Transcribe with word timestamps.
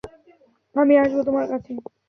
আমি 0.75 0.93
আসবো 0.97 1.21
তোমার 1.27 1.45
কাছে! 1.51 1.71